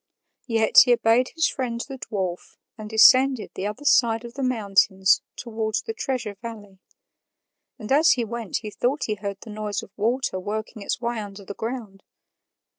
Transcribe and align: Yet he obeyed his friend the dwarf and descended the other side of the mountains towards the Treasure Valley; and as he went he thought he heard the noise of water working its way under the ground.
Yet 0.47 0.79
he 0.85 0.93
obeyed 0.93 1.27
his 1.35 1.47
friend 1.47 1.79
the 1.81 1.99
dwarf 1.99 2.57
and 2.75 2.89
descended 2.89 3.51
the 3.53 3.67
other 3.67 3.85
side 3.85 4.25
of 4.25 4.33
the 4.33 4.41
mountains 4.41 5.21
towards 5.35 5.83
the 5.83 5.93
Treasure 5.93 6.33
Valley; 6.41 6.79
and 7.77 7.91
as 7.91 8.13
he 8.13 8.25
went 8.25 8.61
he 8.63 8.71
thought 8.71 9.03
he 9.03 9.13
heard 9.13 9.37
the 9.41 9.51
noise 9.51 9.83
of 9.83 9.91
water 9.95 10.39
working 10.39 10.81
its 10.81 10.99
way 10.99 11.19
under 11.19 11.45
the 11.45 11.53
ground. 11.53 12.01